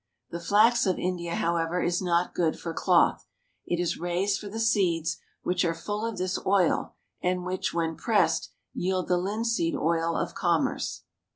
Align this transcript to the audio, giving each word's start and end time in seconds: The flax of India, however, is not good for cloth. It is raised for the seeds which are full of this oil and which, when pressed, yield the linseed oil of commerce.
The 0.31 0.39
flax 0.39 0.87
of 0.87 0.97
India, 0.97 1.35
however, 1.35 1.79
is 1.79 2.01
not 2.01 2.33
good 2.33 2.59
for 2.59 2.73
cloth. 2.73 3.27
It 3.67 3.79
is 3.79 3.99
raised 3.99 4.39
for 4.39 4.49
the 4.49 4.59
seeds 4.59 5.17
which 5.43 5.63
are 5.63 5.75
full 5.75 6.03
of 6.07 6.17
this 6.17 6.39
oil 6.43 6.95
and 7.21 7.45
which, 7.45 7.71
when 7.71 7.95
pressed, 7.95 8.49
yield 8.73 9.07
the 9.07 9.19
linseed 9.19 9.75
oil 9.75 10.15
of 10.17 10.33
commerce. 10.33 11.03